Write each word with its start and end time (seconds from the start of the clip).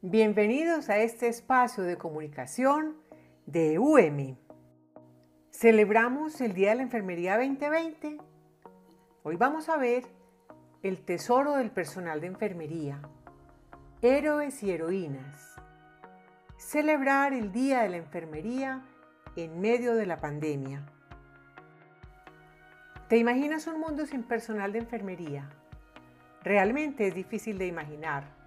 Bienvenidos 0.00 0.90
a 0.90 0.98
este 0.98 1.26
espacio 1.26 1.82
de 1.82 1.98
comunicación 1.98 2.96
de 3.46 3.80
UEMI. 3.80 4.38
Celebramos 5.50 6.40
el 6.40 6.54
Día 6.54 6.70
de 6.70 6.76
la 6.76 6.82
Enfermería 6.82 7.36
2020. 7.36 8.16
Hoy 9.24 9.34
vamos 9.34 9.68
a 9.68 9.76
ver 9.76 10.04
el 10.84 11.04
tesoro 11.04 11.56
del 11.56 11.72
personal 11.72 12.20
de 12.20 12.28
enfermería, 12.28 13.02
héroes 14.00 14.62
y 14.62 14.70
heroínas. 14.70 15.56
Celebrar 16.58 17.32
el 17.32 17.50
Día 17.50 17.80
de 17.80 17.88
la 17.88 17.96
Enfermería 17.96 18.84
en 19.34 19.60
medio 19.60 19.96
de 19.96 20.06
la 20.06 20.18
pandemia. 20.18 20.86
¿Te 23.08 23.16
imaginas 23.16 23.66
un 23.66 23.80
mundo 23.80 24.06
sin 24.06 24.22
personal 24.22 24.72
de 24.72 24.78
enfermería? 24.78 25.50
Realmente 26.44 27.08
es 27.08 27.16
difícil 27.16 27.58
de 27.58 27.66
imaginar 27.66 28.37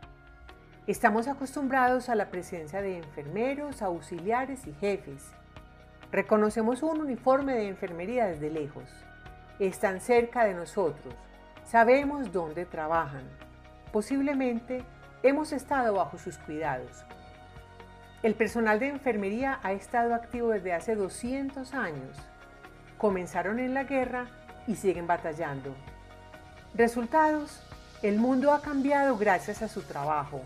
Estamos 0.91 1.29
acostumbrados 1.29 2.09
a 2.09 2.15
la 2.15 2.25
presencia 2.25 2.81
de 2.81 2.97
enfermeros, 2.97 3.81
auxiliares 3.81 4.67
y 4.67 4.73
jefes. 4.73 5.23
Reconocemos 6.11 6.83
un 6.83 6.99
uniforme 6.99 7.53
de 7.53 7.69
enfermería 7.69 8.25
desde 8.25 8.49
lejos. 8.49 8.89
Están 9.57 10.01
cerca 10.01 10.43
de 10.43 10.53
nosotros. 10.53 11.15
Sabemos 11.63 12.33
dónde 12.33 12.65
trabajan. 12.65 13.23
Posiblemente 13.93 14.83
hemos 15.23 15.53
estado 15.53 15.93
bajo 15.93 16.17
sus 16.17 16.37
cuidados. 16.37 17.05
El 18.21 18.35
personal 18.35 18.77
de 18.77 18.89
enfermería 18.89 19.61
ha 19.63 19.71
estado 19.71 20.13
activo 20.13 20.49
desde 20.49 20.73
hace 20.73 20.95
200 20.95 21.73
años. 21.73 22.17
Comenzaron 22.97 23.59
en 23.59 23.73
la 23.73 23.85
guerra 23.85 24.25
y 24.67 24.75
siguen 24.75 25.07
batallando. 25.07 25.73
Resultados, 26.73 27.63
el 28.01 28.17
mundo 28.17 28.51
ha 28.51 28.61
cambiado 28.61 29.15
gracias 29.15 29.61
a 29.61 29.69
su 29.69 29.83
trabajo. 29.83 30.41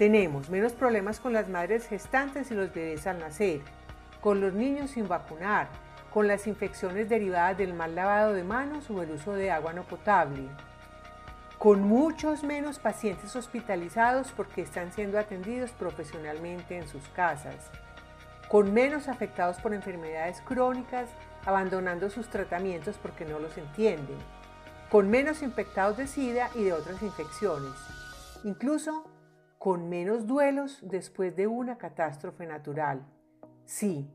Tenemos 0.00 0.48
menos 0.48 0.72
problemas 0.72 1.20
con 1.20 1.34
las 1.34 1.50
madres 1.50 1.86
gestantes 1.86 2.50
y 2.50 2.54
los 2.54 2.72
bebés 2.72 3.06
al 3.06 3.18
nacer, 3.18 3.60
con 4.22 4.40
los 4.40 4.54
niños 4.54 4.92
sin 4.92 5.06
vacunar, 5.06 5.68
con 6.10 6.26
las 6.26 6.46
infecciones 6.46 7.10
derivadas 7.10 7.58
del 7.58 7.74
mal 7.74 7.94
lavado 7.94 8.32
de 8.32 8.42
manos 8.42 8.88
o 8.88 9.02
el 9.02 9.10
uso 9.10 9.34
de 9.34 9.50
agua 9.50 9.74
no 9.74 9.82
potable, 9.82 10.48
con 11.58 11.82
muchos 11.82 12.44
menos 12.44 12.78
pacientes 12.78 13.36
hospitalizados 13.36 14.32
porque 14.32 14.62
están 14.62 14.90
siendo 14.90 15.18
atendidos 15.18 15.70
profesionalmente 15.72 16.78
en 16.78 16.88
sus 16.88 17.06
casas, 17.08 17.70
con 18.48 18.72
menos 18.72 19.06
afectados 19.06 19.58
por 19.58 19.74
enfermedades 19.74 20.40
crónicas 20.46 21.10
abandonando 21.44 22.08
sus 22.08 22.30
tratamientos 22.30 22.96
porque 22.96 23.26
no 23.26 23.38
los 23.38 23.58
entienden, 23.58 24.16
con 24.88 25.10
menos 25.10 25.42
infectados 25.42 25.98
de 25.98 26.06
SIDA 26.06 26.48
y 26.54 26.64
de 26.64 26.72
otras 26.72 27.02
infecciones, 27.02 27.74
incluso 28.44 29.09
con 29.60 29.90
menos 29.90 30.26
duelos 30.26 30.78
después 30.80 31.36
de 31.36 31.46
una 31.46 31.76
catástrofe 31.76 32.46
natural. 32.46 33.04
Sí, 33.66 34.10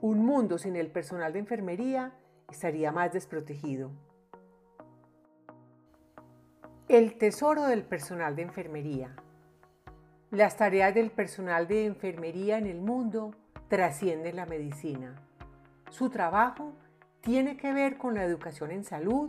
un 0.00 0.24
mundo 0.24 0.56
sin 0.56 0.74
el 0.74 0.90
personal 0.90 1.34
de 1.34 1.38
enfermería 1.40 2.14
estaría 2.50 2.92
más 2.92 3.12
desprotegido. 3.12 3.90
El 6.88 7.18
tesoro 7.18 7.64
del 7.66 7.84
personal 7.84 8.36
de 8.36 8.42
enfermería. 8.44 9.14
Las 10.30 10.56
tareas 10.56 10.94
del 10.94 11.10
personal 11.10 11.68
de 11.68 11.84
enfermería 11.84 12.56
en 12.56 12.66
el 12.66 12.80
mundo 12.80 13.34
trascienden 13.68 14.36
la 14.36 14.46
medicina. 14.46 15.14
Su 15.90 16.08
trabajo 16.08 16.72
tiene 17.20 17.58
que 17.58 17.74
ver 17.74 17.98
con 17.98 18.14
la 18.14 18.24
educación 18.24 18.70
en 18.70 18.82
salud, 18.82 19.28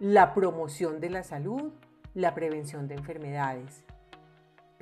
la 0.00 0.34
promoción 0.34 0.98
de 0.98 1.10
la 1.10 1.22
salud, 1.22 1.72
la 2.14 2.34
prevención 2.34 2.88
de 2.88 2.96
enfermedades. 2.96 3.84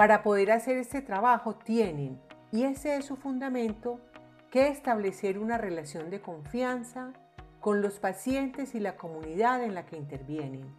Para 0.03 0.25
poder 0.25 0.51
hacer 0.51 0.79
este 0.79 1.01
trabajo 1.01 1.55
tienen, 1.55 2.21
y 2.51 2.65
ese 2.65 2.97
es 2.97 3.05
su 3.05 3.15
fundamento, 3.15 4.01
que 4.51 4.67
establecer 4.67 5.39
una 5.39 5.59
relación 5.59 6.11
de 6.11 6.21
confianza 6.21 7.13
con 7.61 7.83
los 7.83 8.01
pacientes 8.01 8.75
y 8.75 8.81
la 8.81 8.97
comunidad 8.97 9.63
en 9.63 9.77
la 9.77 9.87
que 9.87 9.97
intervienen. 9.97 10.75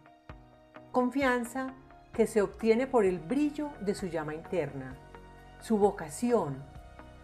Confianza 0.92 1.72
que 2.12 2.26
se 2.26 2.42
obtiene 2.42 2.86
por 2.86 3.06
el 3.06 3.18
brillo 3.18 3.70
de 3.80 3.94
su 3.94 4.08
llama 4.08 4.34
interna, 4.34 4.94
su 5.62 5.78
vocación. 5.78 6.62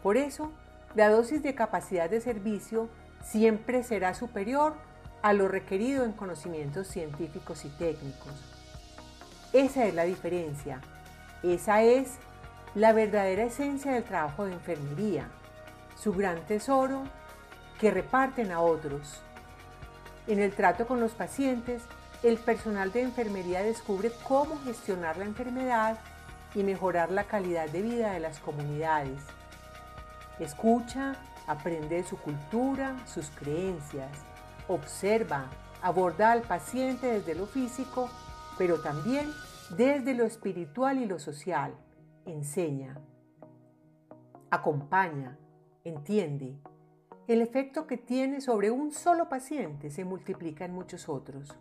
Por 0.02 0.16
eso, 0.16 0.52
la 0.94 1.10
dosis 1.10 1.42
de 1.42 1.54
capacidad 1.54 2.08
de 2.08 2.22
servicio 2.22 2.88
siempre 3.22 3.82
será 3.82 4.14
superior 4.14 4.72
a 5.20 5.34
lo 5.34 5.48
requerido 5.48 6.06
en 6.06 6.12
conocimientos 6.12 6.86
científicos 6.86 7.66
y 7.66 7.68
técnicos. 7.68 8.32
Esa 9.52 9.84
es 9.84 9.92
la 9.92 10.04
diferencia 10.04 10.80
esa 11.42 11.82
es 11.82 12.18
la 12.74 12.92
verdadera 12.92 13.44
esencia 13.44 13.92
del 13.92 14.04
trabajo 14.04 14.44
de 14.44 14.52
enfermería, 14.52 15.28
su 15.96 16.12
gran 16.12 16.40
tesoro 16.46 17.02
que 17.78 17.90
reparten 17.90 18.52
a 18.52 18.60
otros. 18.60 19.22
En 20.26 20.38
el 20.38 20.52
trato 20.54 20.86
con 20.86 21.00
los 21.00 21.12
pacientes, 21.12 21.82
el 22.22 22.36
personal 22.38 22.92
de 22.92 23.02
enfermería 23.02 23.62
descubre 23.62 24.12
cómo 24.28 24.58
gestionar 24.64 25.16
la 25.16 25.24
enfermedad 25.24 25.98
y 26.54 26.62
mejorar 26.62 27.10
la 27.10 27.24
calidad 27.24 27.68
de 27.68 27.82
vida 27.82 28.12
de 28.12 28.20
las 28.20 28.38
comunidades. 28.38 29.22
Escucha, 30.38 31.16
aprende 31.46 31.96
de 31.96 32.04
su 32.04 32.18
cultura, 32.18 32.96
sus 33.06 33.30
creencias, 33.30 34.10
observa, 34.68 35.46
aborda 35.82 36.32
al 36.32 36.42
paciente 36.42 37.06
desde 37.06 37.34
lo 37.34 37.46
físico, 37.46 38.10
pero 38.58 38.80
también 38.80 39.32
desde 39.76 40.14
lo 40.14 40.24
espiritual 40.24 40.98
y 40.98 41.06
lo 41.06 41.18
social. 41.18 41.74
Enseña, 42.26 43.00
acompaña, 44.50 45.38
entiende. 45.84 46.58
El 47.28 47.40
efecto 47.40 47.86
que 47.86 47.96
tiene 47.96 48.40
sobre 48.40 48.70
un 48.70 48.90
solo 48.90 49.28
paciente 49.28 49.90
se 49.90 50.04
multiplica 50.04 50.64
en 50.64 50.72
muchos 50.72 51.08
otros. 51.08 51.56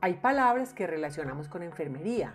Hay 0.00 0.14
palabras 0.14 0.74
que 0.74 0.86
relacionamos 0.86 1.48
con 1.48 1.62
enfermería. 1.62 2.34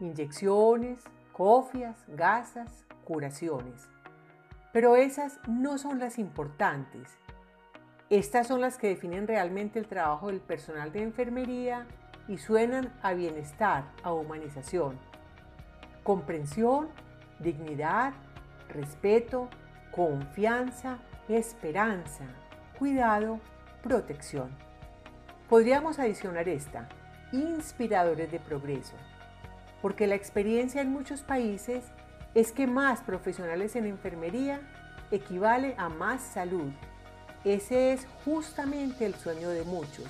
Inyecciones, 0.00 1.02
cofias, 1.32 2.04
gasas, 2.08 2.84
curaciones. 3.04 3.88
Pero 4.72 4.96
esas 4.96 5.38
no 5.48 5.78
son 5.78 5.98
las 5.98 6.18
importantes. 6.18 7.18
Estas 8.10 8.46
son 8.46 8.60
las 8.60 8.76
que 8.76 8.88
definen 8.88 9.26
realmente 9.26 9.78
el 9.78 9.86
trabajo 9.86 10.26
del 10.26 10.40
personal 10.40 10.92
de 10.92 11.02
enfermería 11.02 11.86
y 12.32 12.38
suenan 12.38 12.90
a 13.02 13.12
bienestar, 13.12 13.84
a 14.02 14.14
humanización, 14.14 14.98
comprensión, 16.02 16.88
dignidad, 17.40 18.14
respeto, 18.70 19.50
confianza, 19.90 20.96
esperanza, 21.28 22.24
cuidado, 22.78 23.38
protección. 23.82 24.48
Podríamos 25.50 25.98
adicionar 25.98 26.48
esta, 26.48 26.88
inspiradores 27.32 28.32
de 28.32 28.40
progreso, 28.40 28.94
porque 29.82 30.06
la 30.06 30.14
experiencia 30.14 30.80
en 30.80 30.90
muchos 30.90 31.20
países 31.20 31.84
es 32.34 32.50
que 32.50 32.66
más 32.66 33.02
profesionales 33.02 33.76
en 33.76 33.84
enfermería 33.84 34.62
equivale 35.10 35.74
a 35.76 35.90
más 35.90 36.22
salud. 36.22 36.72
Ese 37.44 37.92
es 37.92 38.06
justamente 38.24 39.04
el 39.04 39.16
sueño 39.16 39.50
de 39.50 39.64
muchos, 39.64 40.06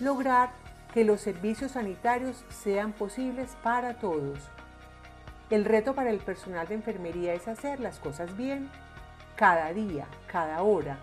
lograr 0.00 0.63
que 0.94 1.04
los 1.04 1.20
servicios 1.20 1.72
sanitarios 1.72 2.44
sean 2.48 2.92
posibles 2.92 3.56
para 3.64 3.94
todos. 3.94 4.38
El 5.50 5.64
reto 5.64 5.92
para 5.92 6.10
el 6.10 6.20
personal 6.20 6.68
de 6.68 6.74
enfermería 6.74 7.34
es 7.34 7.48
hacer 7.48 7.80
las 7.80 7.98
cosas 7.98 8.36
bien 8.36 8.70
cada 9.34 9.72
día, 9.72 10.06
cada 10.28 10.62
hora, 10.62 10.98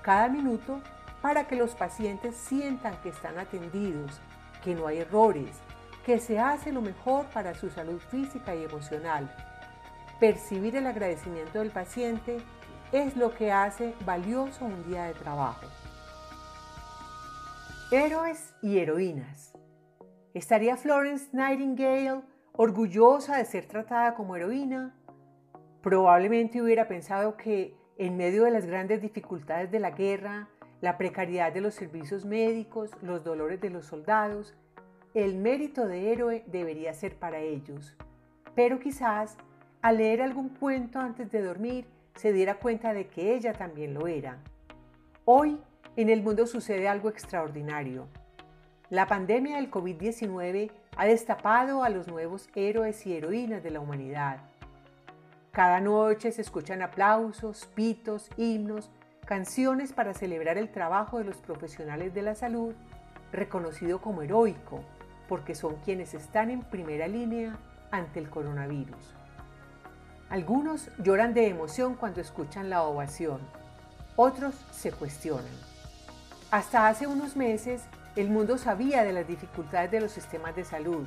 cada 0.00 0.30
minuto 0.30 0.80
para 1.20 1.46
que 1.46 1.56
los 1.56 1.74
pacientes 1.74 2.34
sientan 2.34 2.96
que 3.02 3.10
están 3.10 3.38
atendidos, 3.38 4.20
que 4.64 4.74
no 4.74 4.86
hay 4.86 4.98
errores, 4.98 5.50
que 6.06 6.18
se 6.18 6.38
hace 6.38 6.72
lo 6.72 6.80
mejor 6.80 7.26
para 7.26 7.54
su 7.54 7.68
salud 7.68 8.00
física 8.10 8.54
y 8.54 8.64
emocional. 8.64 9.30
Percibir 10.18 10.76
el 10.76 10.86
agradecimiento 10.86 11.58
del 11.58 11.70
paciente 11.70 12.38
es 12.90 13.16
lo 13.16 13.34
que 13.34 13.52
hace 13.52 13.94
valioso 14.06 14.64
un 14.64 14.82
día 14.88 15.04
de 15.04 15.12
trabajo. 15.12 15.66
Héroes 17.92 18.52
y 18.62 18.78
heroínas. 18.78 19.56
¿Estaría 20.34 20.76
Florence 20.76 21.28
Nightingale 21.32 22.22
orgullosa 22.52 23.36
de 23.36 23.44
ser 23.44 23.66
tratada 23.66 24.14
como 24.14 24.34
heroína? 24.34 24.92
Probablemente 25.82 26.60
hubiera 26.60 26.88
pensado 26.88 27.36
que 27.36 27.76
en 27.96 28.16
medio 28.16 28.42
de 28.42 28.50
las 28.50 28.66
grandes 28.66 29.00
dificultades 29.00 29.70
de 29.70 29.78
la 29.78 29.92
guerra, 29.92 30.48
la 30.80 30.98
precariedad 30.98 31.52
de 31.52 31.60
los 31.60 31.74
servicios 31.74 32.24
médicos, 32.24 32.90
los 33.02 33.22
dolores 33.22 33.60
de 33.60 33.70
los 33.70 33.86
soldados, 33.86 34.56
el 35.14 35.36
mérito 35.36 35.86
de 35.86 36.12
héroe 36.12 36.42
debería 36.48 36.92
ser 36.92 37.14
para 37.14 37.38
ellos. 37.38 37.96
Pero 38.56 38.80
quizás 38.80 39.36
al 39.80 39.98
leer 39.98 40.22
algún 40.22 40.48
cuento 40.48 40.98
antes 40.98 41.30
de 41.30 41.40
dormir 41.40 41.86
se 42.16 42.32
diera 42.32 42.58
cuenta 42.58 42.92
de 42.92 43.06
que 43.06 43.36
ella 43.36 43.52
también 43.52 43.94
lo 43.94 44.08
era. 44.08 44.42
Hoy 45.24 45.60
en 45.96 46.10
el 46.10 46.22
mundo 46.22 46.46
sucede 46.46 46.88
algo 46.88 47.08
extraordinario. 47.08 48.06
La 48.90 49.06
pandemia 49.06 49.56
del 49.56 49.70
COVID-19 49.70 50.70
ha 50.96 51.06
destapado 51.06 51.82
a 51.82 51.88
los 51.88 52.06
nuevos 52.06 52.48
héroes 52.54 53.06
y 53.06 53.16
heroínas 53.16 53.62
de 53.62 53.70
la 53.70 53.80
humanidad. 53.80 54.40
Cada 55.52 55.80
noche 55.80 56.32
se 56.32 56.42
escuchan 56.42 56.82
aplausos, 56.82 57.66
pitos, 57.74 58.30
himnos, 58.36 58.90
canciones 59.24 59.92
para 59.92 60.12
celebrar 60.12 60.58
el 60.58 60.70
trabajo 60.70 61.18
de 61.18 61.24
los 61.24 61.38
profesionales 61.38 62.12
de 62.14 62.22
la 62.22 62.34
salud, 62.34 62.74
reconocido 63.32 64.00
como 64.00 64.22
heroico, 64.22 64.84
porque 65.28 65.54
son 65.54 65.76
quienes 65.76 66.12
están 66.12 66.50
en 66.50 66.60
primera 66.60 67.08
línea 67.08 67.56
ante 67.90 68.20
el 68.20 68.28
coronavirus. 68.28 69.14
Algunos 70.28 70.90
lloran 71.02 71.34
de 71.34 71.48
emoción 71.48 71.94
cuando 71.94 72.20
escuchan 72.20 72.68
la 72.68 72.82
ovación, 72.82 73.40
otros 74.16 74.54
se 74.72 74.92
cuestionan. 74.92 75.75
Hasta 76.52 76.86
hace 76.86 77.08
unos 77.08 77.34
meses, 77.34 77.82
el 78.14 78.30
mundo 78.30 78.56
sabía 78.56 79.02
de 79.02 79.12
las 79.12 79.26
dificultades 79.26 79.90
de 79.90 80.00
los 80.00 80.12
sistemas 80.12 80.54
de 80.54 80.64
salud. 80.64 81.04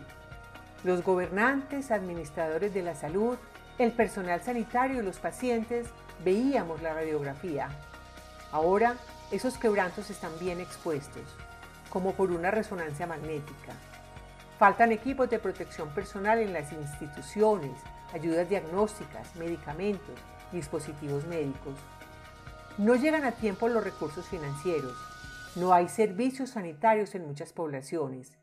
Los 0.84 1.02
gobernantes, 1.02 1.92
administradores 1.92 2.74
de 2.74 2.84
la 2.84 2.94
salud, 2.94 3.38
el 3.78 3.94
personal 3.94 4.42
sanitario 4.42 5.00
y 5.00 5.06
los 5.06 5.18
pacientes 5.18 5.88
veíamos 6.26 6.82
la 6.82 6.94
radiografía. 6.94 7.70
Ahora, 8.52 8.96
esos 9.32 9.58
quebrantos 9.58 10.10
están 10.10 10.32
bien 10.42 10.60
expuestos, 10.60 11.24
como 11.90 12.14
por 12.14 12.32
una 12.32 12.52
resonancia 12.52 13.08
magnética. 13.08 13.74
Faltan 14.58 14.92
equipos 14.92 15.30
de 15.30 15.40
protección 15.40 15.88
personal 15.90 16.40
en 16.40 16.52
las 16.52 16.74
instituciones, 16.74 17.80
ayudas 18.14 18.50
diagnósticas, 18.50 19.34
medicamentos, 19.38 20.16
dispositivos 20.52 21.26
médicos. 21.28 21.76
No 22.78 22.96
llegan 22.96 23.24
a 23.24 23.32
tiempo 23.32 23.70
los 23.70 23.84
recursos 23.84 24.26
financieros. 24.28 24.98
No 25.56 25.74
hay 25.74 25.88
servicios 25.88 26.52
sanitarios 26.52 27.16
en 27.16 27.26
muchas 27.26 27.54
poblaciones. 27.54 28.38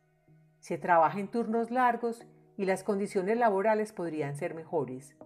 Se 0.58 0.76
trabaja 0.76 1.20
en 1.20 1.28
turnos 1.28 1.70
largos 1.70 2.26
y 2.56 2.64
las 2.64 2.82
condiciones 2.82 3.38
laborales 3.38 3.92
podrían 3.92 4.36
ser 4.36 4.54
mejores. 4.54 5.16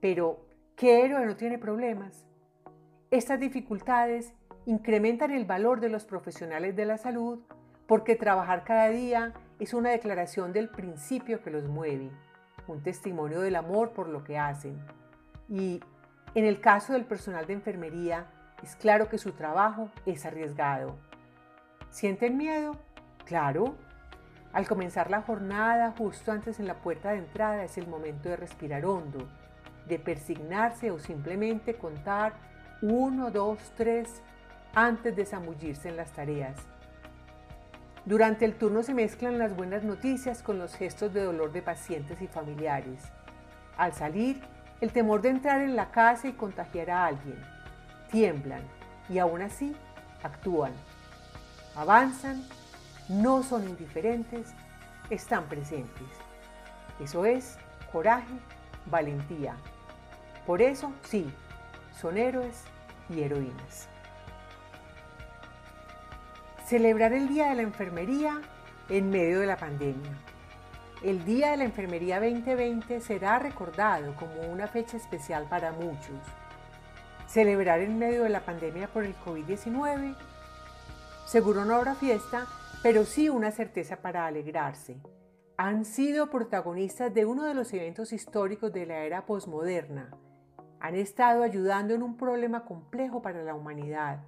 Pero, 0.00 0.44
¿qué 0.74 1.04
héroe 1.04 1.24
no 1.24 1.36
tiene 1.36 1.58
problemas? 1.58 2.26
Estas 3.12 3.38
dificultades 3.38 4.34
incrementan 4.66 5.30
el 5.30 5.44
valor 5.44 5.80
de 5.80 5.88
los 5.88 6.04
profesionales 6.04 6.74
de 6.74 6.86
la 6.86 6.98
salud 6.98 7.40
porque 7.86 8.16
trabajar 8.16 8.64
cada 8.64 8.88
día 8.88 9.32
es 9.60 9.74
una 9.74 9.90
declaración 9.90 10.52
del 10.52 10.68
principio 10.68 11.42
que 11.42 11.50
los 11.50 11.68
mueve, 11.68 12.10
un 12.66 12.82
testimonio 12.82 13.40
del 13.40 13.54
amor 13.54 13.92
por 13.92 14.08
lo 14.08 14.24
que 14.24 14.38
hacen. 14.38 14.80
Y 15.48 15.80
en 16.34 16.44
el 16.44 16.60
caso 16.60 16.94
del 16.94 17.04
personal 17.04 17.46
de 17.46 17.52
enfermería, 17.52 18.26
es 18.62 18.76
claro 18.76 19.08
que 19.08 19.18
su 19.18 19.32
trabajo 19.32 19.90
es 20.06 20.24
arriesgado. 20.24 20.96
¿Sienten 21.90 22.36
miedo? 22.36 22.76
Claro. 23.24 23.74
Al 24.52 24.68
comenzar 24.68 25.10
la 25.10 25.22
jornada, 25.22 25.94
justo 25.96 26.30
antes 26.30 26.60
en 26.60 26.66
la 26.66 26.74
puerta 26.74 27.10
de 27.10 27.18
entrada, 27.18 27.64
es 27.64 27.78
el 27.78 27.86
momento 27.86 28.28
de 28.28 28.36
respirar 28.36 28.84
hondo, 28.84 29.28
de 29.88 29.98
persignarse 29.98 30.90
o 30.90 30.98
simplemente 30.98 31.74
contar 31.74 32.34
uno, 32.82 33.30
dos, 33.30 33.58
tres 33.76 34.22
antes 34.74 35.16
de 35.16 35.26
zambullirse 35.26 35.88
en 35.88 35.96
las 35.96 36.12
tareas. 36.12 36.56
Durante 38.04 38.44
el 38.44 38.54
turno 38.54 38.82
se 38.82 38.94
mezclan 38.94 39.38
las 39.38 39.54
buenas 39.54 39.84
noticias 39.84 40.42
con 40.42 40.58
los 40.58 40.74
gestos 40.74 41.14
de 41.14 41.22
dolor 41.22 41.52
de 41.52 41.62
pacientes 41.62 42.20
y 42.20 42.26
familiares. 42.26 43.02
Al 43.76 43.92
salir, 43.92 44.40
el 44.80 44.92
temor 44.92 45.22
de 45.22 45.30
entrar 45.30 45.60
en 45.60 45.76
la 45.76 45.92
casa 45.92 46.26
y 46.26 46.32
contagiar 46.32 46.90
a 46.90 47.06
alguien. 47.06 47.51
Tiemblan 48.12 48.62
y 49.08 49.18
aún 49.18 49.42
así 49.42 49.74
actúan. 50.22 50.72
Avanzan, 51.74 52.46
no 53.08 53.42
son 53.42 53.68
indiferentes, 53.68 54.52
están 55.10 55.46
presentes. 55.46 56.06
Eso 57.00 57.24
es 57.24 57.56
coraje, 57.90 58.34
valentía. 58.86 59.56
Por 60.46 60.60
eso, 60.60 60.92
sí, 61.04 61.32
son 62.00 62.18
héroes 62.18 62.64
y 63.08 63.22
heroínas. 63.22 63.88
Celebrar 66.66 67.14
el 67.14 67.28
Día 67.28 67.48
de 67.48 67.54
la 67.56 67.62
Enfermería 67.62 68.40
en 68.88 69.10
medio 69.10 69.40
de 69.40 69.46
la 69.46 69.56
pandemia. 69.56 70.12
El 71.02 71.24
Día 71.24 71.50
de 71.52 71.56
la 71.56 71.64
Enfermería 71.64 72.20
2020 72.20 73.00
será 73.00 73.38
recordado 73.38 74.14
como 74.16 74.42
una 74.42 74.68
fecha 74.68 74.96
especial 74.96 75.46
para 75.48 75.72
muchos. 75.72 76.18
Celebrar 77.32 77.80
en 77.80 77.98
medio 77.98 78.24
de 78.24 78.28
la 78.28 78.44
pandemia 78.44 78.88
por 78.88 79.04
el 79.04 79.16
COVID-19. 79.16 80.14
Seguro 81.24 81.64
no 81.64 81.76
habrá 81.76 81.94
fiesta, 81.94 82.46
pero 82.82 83.06
sí 83.06 83.30
una 83.30 83.50
certeza 83.50 84.02
para 84.02 84.26
alegrarse. 84.26 85.00
Han 85.56 85.86
sido 85.86 86.28
protagonistas 86.28 87.14
de 87.14 87.24
uno 87.24 87.44
de 87.44 87.54
los 87.54 87.72
eventos 87.72 88.12
históricos 88.12 88.70
de 88.74 88.84
la 88.84 88.98
era 89.04 89.24
posmoderna. 89.24 90.10
Han 90.78 90.94
estado 90.94 91.42
ayudando 91.42 91.94
en 91.94 92.02
un 92.02 92.18
problema 92.18 92.66
complejo 92.66 93.22
para 93.22 93.42
la 93.42 93.54
humanidad. 93.54 94.26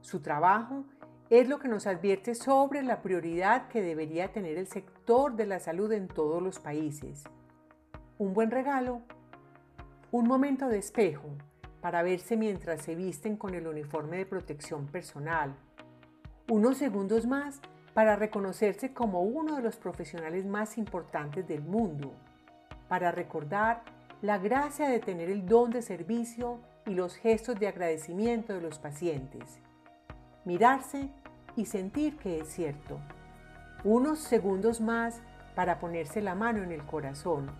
Su 0.00 0.22
trabajo 0.22 0.84
es 1.28 1.48
lo 1.48 1.58
que 1.58 1.66
nos 1.66 1.88
advierte 1.88 2.36
sobre 2.36 2.84
la 2.84 3.02
prioridad 3.02 3.66
que 3.66 3.82
debería 3.82 4.32
tener 4.32 4.58
el 4.58 4.68
sector 4.68 5.34
de 5.34 5.46
la 5.46 5.58
salud 5.58 5.90
en 5.90 6.06
todos 6.06 6.40
los 6.40 6.60
países. 6.60 7.24
Un 8.16 8.32
buen 8.32 8.52
regalo, 8.52 9.02
un 10.12 10.28
momento 10.28 10.68
de 10.68 10.78
espejo 10.78 11.36
para 11.82 12.02
verse 12.02 12.36
mientras 12.36 12.80
se 12.80 12.94
visten 12.94 13.36
con 13.36 13.54
el 13.54 13.66
uniforme 13.66 14.16
de 14.16 14.24
protección 14.24 14.86
personal, 14.86 15.54
unos 16.48 16.78
segundos 16.78 17.26
más 17.26 17.60
para 17.92 18.16
reconocerse 18.16 18.94
como 18.94 19.22
uno 19.22 19.56
de 19.56 19.62
los 19.62 19.76
profesionales 19.76 20.46
más 20.46 20.78
importantes 20.78 21.46
del 21.46 21.62
mundo, 21.62 22.14
para 22.88 23.10
recordar 23.10 23.82
la 24.22 24.38
gracia 24.38 24.88
de 24.88 25.00
tener 25.00 25.28
el 25.28 25.44
don 25.44 25.70
de 25.70 25.82
servicio 25.82 26.60
y 26.86 26.94
los 26.94 27.16
gestos 27.16 27.58
de 27.58 27.66
agradecimiento 27.66 28.54
de 28.54 28.60
los 28.60 28.78
pacientes. 28.78 29.58
Mirarse 30.44 31.08
y 31.56 31.66
sentir 31.66 32.16
que 32.16 32.40
es 32.40 32.48
cierto. 32.48 33.00
Unos 33.82 34.20
segundos 34.20 34.80
más 34.80 35.20
para 35.56 35.80
ponerse 35.80 36.22
la 36.22 36.36
mano 36.36 36.62
en 36.62 36.70
el 36.70 36.84
corazón, 36.84 37.50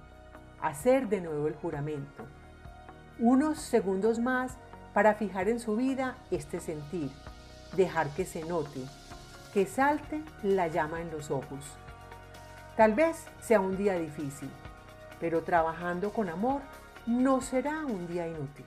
hacer 0.60 1.08
de 1.08 1.20
nuevo 1.20 1.48
el 1.48 1.54
juramento. 1.54 2.24
Unos 3.24 3.60
segundos 3.60 4.18
más 4.18 4.56
para 4.92 5.14
fijar 5.14 5.48
en 5.48 5.60
su 5.60 5.76
vida 5.76 6.16
este 6.32 6.58
sentir, 6.58 7.08
dejar 7.76 8.08
que 8.08 8.24
se 8.24 8.42
note, 8.42 8.80
que 9.54 9.64
salte 9.64 10.24
la 10.42 10.66
llama 10.66 11.00
en 11.00 11.12
los 11.12 11.30
ojos. 11.30 11.64
Tal 12.76 12.94
vez 12.94 13.26
sea 13.40 13.60
un 13.60 13.76
día 13.76 13.94
difícil, 13.94 14.50
pero 15.20 15.44
trabajando 15.44 16.12
con 16.12 16.30
amor 16.30 16.62
no 17.06 17.40
será 17.40 17.86
un 17.86 18.08
día 18.08 18.26
inútil. 18.26 18.66